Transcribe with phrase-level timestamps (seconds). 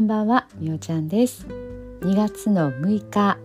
[0.00, 1.46] こんばんはみおちゃんです。
[2.00, 3.36] 2月の6日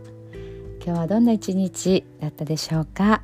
[0.86, 3.24] 今日はどんな一日だったでしょうか、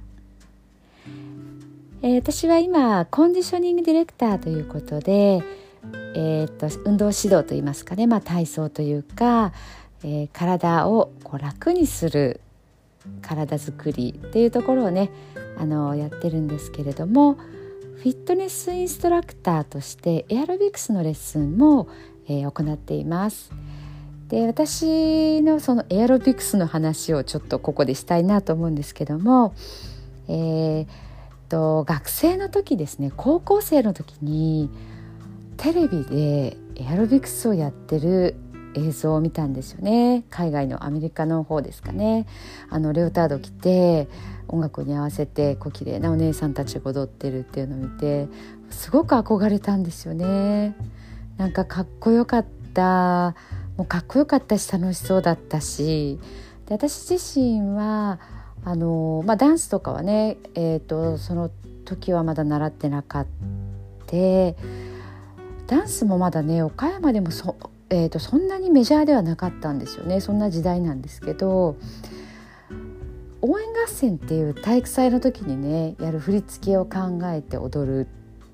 [2.01, 5.41] えー、私は今コンディショニングディレクターということで
[6.13, 9.53] えー、っと運動指導といいますかね、まあ、体操というか、
[10.03, 12.41] えー、体をこう楽にする
[13.21, 15.09] 体づくりっていうところをね
[15.57, 21.87] あのやってるんですけれどもフィットネスインストラクターとしてエアロビクスのレッスンも、
[22.27, 23.51] えー、行っています。
[24.29, 29.53] で私のそのエアロビクスの話をちょっとここでしたいなと思うんですけども、
[30.29, 30.87] えー、
[31.49, 34.69] と学生の時ですね高校生の時に
[35.57, 38.37] テレビでエアロビクスをやってる
[38.73, 42.25] 映像を見たんですよね海外のアメリカの方ですかね
[42.69, 44.07] あのレオタード着て
[44.47, 48.27] 音楽に合わせてこう綺麗なお姉さんたちが踊ってるっていうのを見て
[48.69, 50.73] すごく憧れたんですよね。
[51.41, 53.33] なんかかっこよかった。
[53.75, 56.19] もうかっこよかったし楽しそうだったし。
[56.67, 58.19] で私自身は
[58.63, 61.49] あの、まあ、ダンスとかはね、えーと、その
[61.83, 63.31] 時はまだ習ってなかった。
[65.67, 67.55] ダンスもまだね岡山でもそ,、
[67.89, 70.19] えーとそんなにメジャーではなかったんですよね。
[70.19, 71.75] そんな時代なんですけど
[73.41, 78.05] 応援合戦っていう体育祭の時にねやる振り付けを考えて踊るっ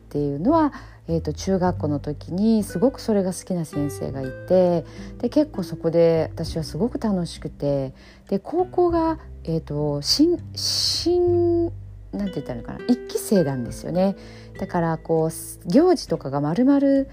[0.08, 0.72] っていうのは、
[1.10, 4.86] えーと、中学校の時にすごくそれが好きな先生がいて
[5.20, 7.94] で結構そこで私はすごく楽しくて
[8.30, 11.66] で高校が、えーと、新新
[12.14, 14.16] なんて言ったらいいのかな1期生なんですよね。
[14.60, 17.10] だからこう行事とかがまるまる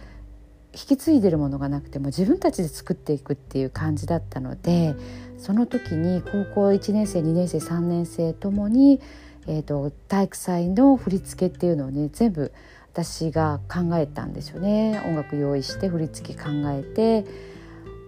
[0.73, 4.97] 引き継いでるものがなくても自分たちで作っていくっていう感じだったので
[5.39, 9.01] その時に高校1年生2年生3年生ともに、
[9.47, 12.53] えーと、体育祭の振り付けっていうのをね全部
[12.95, 17.55] 私が考えたんですよね音楽用意して振り付け考えて。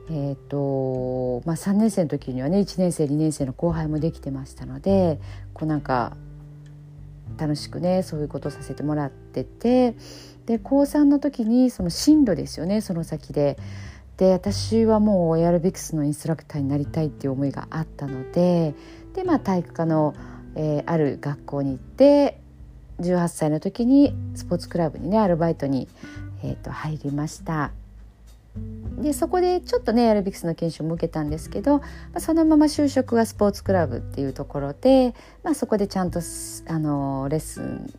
[0.09, 5.19] えーとまあ、3年生の時にはね1年生2年生の後輩もできてましたので
[5.53, 6.17] こうなんか
[7.37, 9.97] 楽しくねそういうことをさせてもらってて
[10.47, 13.59] で高3の時にその進路ですよねその先で。
[14.17, 18.75] で私はもうエアロビクスのインストラクターになりたいっていう思いがあったので
[19.13, 20.15] で、まあ、体育科の、
[20.55, 22.41] えー、ある学校に行って
[23.01, 25.89] 18歳の時にスポーツクラブにねアルバイトに、
[26.43, 27.73] えーと、入りました。
[28.99, 31.85] でそこでちょっとねエアロビクスの研修も受けたんですけど、ま
[32.15, 35.15] あ、そのまま就職はスポーツクラブっていうところで、
[35.45, 36.21] まあ、そこでちゃんと
[36.69, 37.93] あのレッスン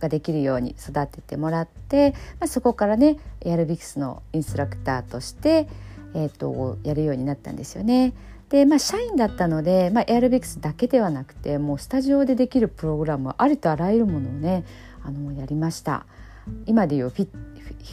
[0.00, 5.68] ができるように育ててもらって、まあ、そこからねエアロビクスのインストラクターとして、
[6.14, 8.14] えーと、やるようになったんですよね。
[8.48, 14.64] でまあ、社員だったので、まあ、エアロビクスだけではなくてもうスタジオでできるプログラムありとあらゆるものをね
[15.02, 16.06] あのやりました。
[16.66, 17.28] 今でいうフィ,、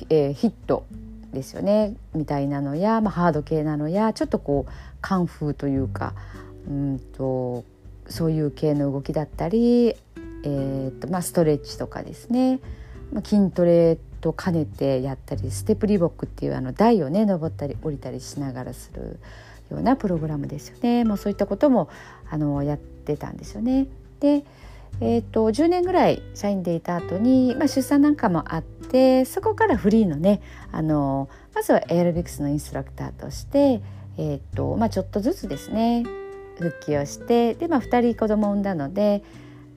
[0.10, 0.86] えー、ヒット
[1.34, 4.72] ですよねみたいなのや、まあ、ハード系なのやちょっとこう
[5.02, 6.14] カンフーというか
[6.68, 7.64] うんと
[8.08, 9.96] そういう系の動きだったり
[10.44, 12.60] えーとまあ、ストレッチとかですね、
[13.12, 19.20] まあ、筋トレと兼ねてやったりステップリボックっていうあの台をね登ったり降りたりしながらする
[19.74, 21.90] ようなプログラムですよねもうそういったことも
[22.30, 23.88] あのやってたんですよね。
[24.20, 24.44] で
[25.02, 30.40] えーと、10年ぐらい社員でいた後に、まあ、出産なんかもあってそこからフリーのね
[30.72, 33.82] あのまずはエアロビクスのインストラクターとして、
[34.18, 36.04] えーとまあ、ちょっとずつですね
[36.60, 39.24] 復帰をしてで、まあ、2人子供を産んだので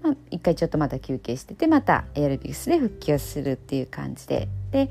[0.02, 4.88] まあ、一回ちょっとまた休憩しててまたエアロビクスで復帰をするっていう感じでで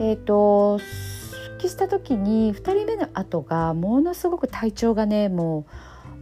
[0.00, 0.80] え、ー、と
[1.60, 5.72] 帰した時に2人目の後がものすごく体調がねもう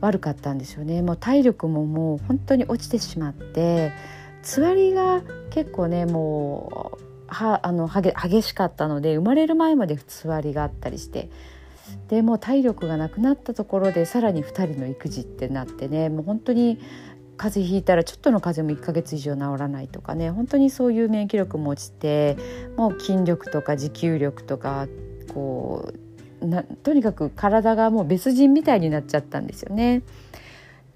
[0.01, 1.03] 悪かったんですよね。
[1.03, 3.93] もう体力ももう本当に落ちてしまって
[4.43, 11.31] つわりが結構ねもうはあの激しかったので生まれる前までつわりがあったりして
[12.09, 16.79] でもう体力がなくなったところでさらに2人の育児ってなってねもう本当に
[17.37, 22.37] 風邪ひいたらちょっとの風邪も1ヶ月以上治らないとかね本当にそういう免疫力も落ちて
[22.77, 24.89] もう筋力とか持久力とか
[25.33, 25.93] こ
[26.41, 30.03] うなとにかく体がもう別人みたいになっちゃったんですよね。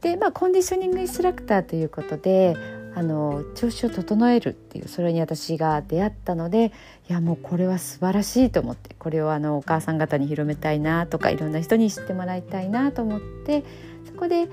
[0.01, 2.57] でまあコンディショニングインストラクターということで
[2.95, 6.73] あの調子を整えるっていうそれに私が出会ったので
[7.09, 13.65] いやもうこれは素晴らしいと思ってこれをあのお母さん方に広めたいなとかいろんな人に知ってもらいたいなと思って
[14.05, 14.49] そこで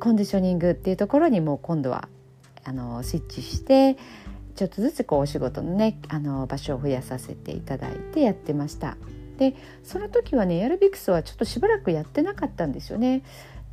[0.00, 2.08] コンディショニングっていうところにもう今度は
[2.64, 3.96] あのスイッチして
[4.56, 8.96] ちょっとずつこうお仕事のねあの場所を増やさせていただいてやってました。
[9.38, 13.22] でその時はねエアロビクスはちょっとしばらくやってなかったんですよね。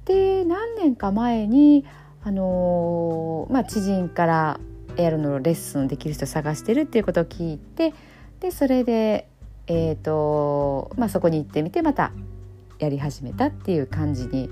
[0.05, 1.85] で何年か前に
[2.23, 4.59] あのまあ、知人から
[4.95, 7.95] エアロのレッスンできる人探してるっていうことを聞いて
[8.39, 9.27] でそれで
[9.67, 12.11] えーとまあ、そこに行ってみてまた
[12.79, 14.49] やり始めたっていう感じに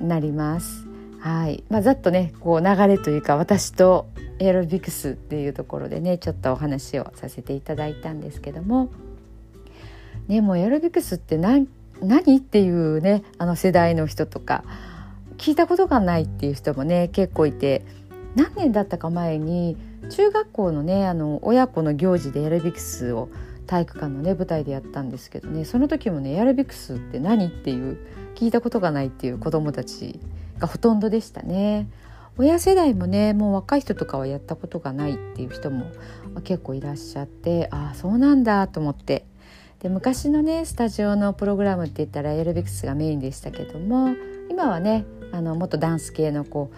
[0.00, 0.86] なります。
[1.18, 4.06] はいまあ、ざっとねこう流れというか私と
[4.38, 8.90] エアロビクスっていうところでねちょっとお話をさせていただいたんですけども、
[10.28, 11.68] ね、もうエアロビクスって何
[12.00, 14.64] 何っていうねあの世代の人とか
[15.36, 17.84] 聞いたことがないっていう人もね結構いて
[18.34, 19.76] 何年だったか前に
[20.10, 23.28] 中学校のねあの親子の行事でエアロビクスを
[23.66, 27.98] 体育館のね舞台でやったんですけどねその時もねエアロビクスって何っていう
[28.34, 30.20] 聞いたことがないっていう子どもたち
[30.58, 31.88] がほとんどでしたね。
[32.36, 35.86] 親世代もねもう若い人とかはやったことがないっていう人も
[36.42, 39.24] 結構いらっしゃってああそうなんだと思って
[39.80, 44.14] で昔のねスタジオのプログラムって言ったらエアロビクスがメインでしたけども
[44.50, 46.70] 今はねあのもっとダンス系のこ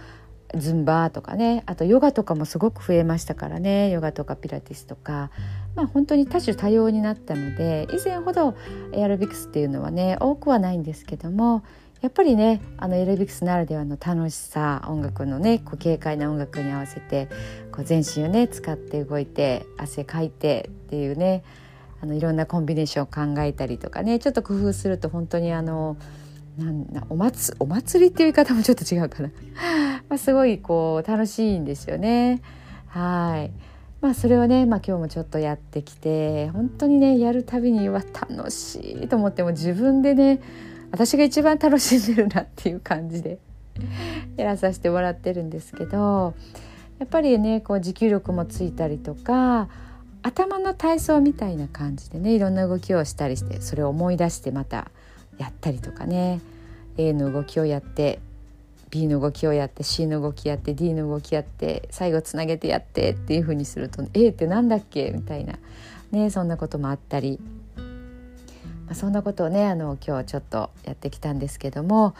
[0.55, 5.31] うズンバーとかねあとヨガとかもすごく増えましたからねヨガとかピラティスとか。
[5.77, 8.57] まあ本当に多種多様になったので以前ほど
[8.93, 11.63] エアロビクスっていうのはね多くはないんですけども
[12.01, 17.29] やっぱりねあのエレビクスならではの楽しさ音楽のねこう軽快な音楽に合わせて
[17.73, 21.43] こう全身をね使って動いて汗かいてっていうね
[22.01, 25.97] あのいろんなコンビネーションを考えたりとかねちょっと工夫すると本当にあの
[26.59, 29.31] なんお祭お祭りっていう言い方もちょっと違うかな
[30.09, 32.41] まあすごいこう楽しいんですよね。
[32.87, 33.51] はい
[34.01, 40.41] まあそれをね、まあ、今日もちょっとやってきて本当にねやるたびには楽しいと思っても自分でね
[40.93, 43.39] 私が一番楽しんでるなっていう感じで
[44.37, 46.35] やらさせてもらってるんですけど
[46.99, 49.69] やっぱりねこう持久力もついたりとか
[50.27, 54.91] 頭の体操みたいな感じでねいろんな動きをしたりしてそれを思い出してまた
[55.39, 56.41] やったりとかね。
[56.99, 58.21] A の動きをやって
[58.91, 65.59] B の動きをやって C の動きやって D の動きやって最後つなげてやってっていう風にすると A って何だっけみたいな
[66.11, 67.39] ねそんなこともあったり。
[68.87, 72.15] まあ、そんなことをねあの今日ちょっとやってきたんですけども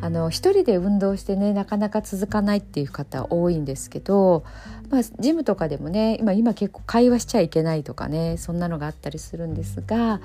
[0.00, 4.44] あの一人で運動してねなかなか続かないっていう方多いんですけど、
[4.90, 10.20] まあ、ジムとかでもね今今結構会話しちゃいけないとかねそんなのがあったりするんですが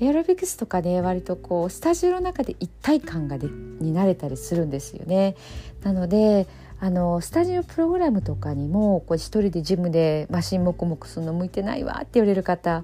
[0.00, 5.36] エアロビクスとかね割とこうスタジオの中で一体感がでになれたりするんですよね。
[5.82, 6.46] なので
[6.82, 12.82] あのスタジオプログラムとかにもこう一人でジムでマシンもくもくするの向いてないわって言われる方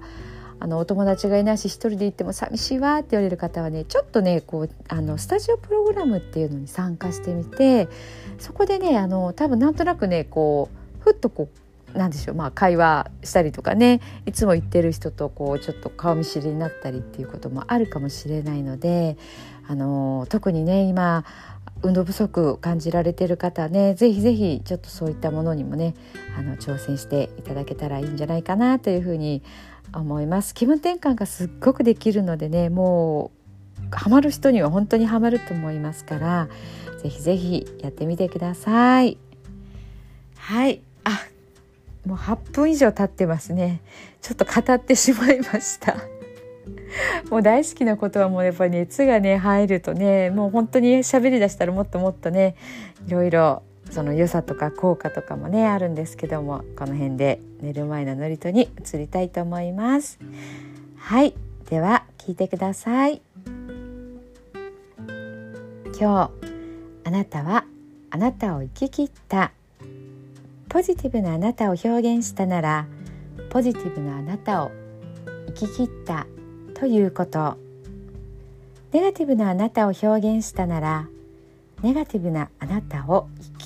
[0.59, 7.89] あのお友達がいないし一人で行っても寂しいわって言われる方はねちょっとねこうあのスタジオプログラムっていうのに参加してみて
[8.39, 11.49] そこでねあの多分なんとなくねこうふっとこ
[11.95, 19.17] うなんでしょうまあ会話したりとかねいつも行ってる人とこうちょっと顔見知りになったりっていうこともあるかもしれないので
[19.69, 21.25] あの特にね今
[21.83, 25.95] 運動不足感じられてる方ねぜひぜひちょっとそういったものにもね
[26.39, 29.43] あの挑戦していただけたらいいんじゃないかなというふうに
[29.93, 30.55] 思います。
[30.55, 33.31] 気分転換がすっごくできるのでねも
[33.93, 36.49] うハマる人には本当にハマると思いますから
[37.03, 39.19] ぜひぜひやってみてください。
[40.37, 40.81] はい。
[41.05, 41.21] あ
[42.05, 43.81] もう8分以上経ってますね。
[44.23, 45.97] ちょっと語ってしまいました。
[47.31, 52.57] もう大好きなことはもうやっぱり熱がね入るとねもう本当に喋りだしたらもっともっとね
[53.07, 60.19] いろいろその良さとか効果とかもねあるんですけどもこの辺で寝る前の祝詞に移りたいと思います。
[60.97, 61.35] はい。
[61.71, 63.23] では聞いてください。
[65.99, 66.31] 今日
[67.05, 67.65] あなたは
[68.11, 69.53] あなたを生き切った。
[70.69, 72.87] ポジティブなあなたを表現したなら
[73.51, 74.71] ポジティブなあなたを
[75.47, 76.27] 生き切った。
[76.75, 77.57] ということ。
[78.93, 81.09] ネガティブなあなたを表現したなら
[81.83, 83.66] ネガティブなあなたを生き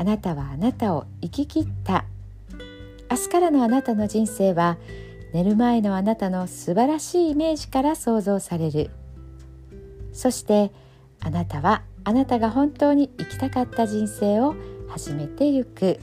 [0.00, 2.06] あなたはあなたを生き切った。
[3.10, 4.78] 明日からのあなたの人生は
[5.34, 8.88] 寝る前のあなたの素晴らしいイメージから想像される。
[10.14, 10.72] そして
[11.20, 14.54] あなたはあなたが本当に生きたかった人生を
[14.88, 16.00] 始めてゆく。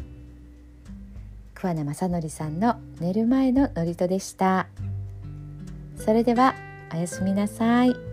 [1.56, 4.68] 桑名正則さんの寝る前の祝詞でした。
[5.96, 6.54] それでは
[6.94, 8.07] おやすみなさい。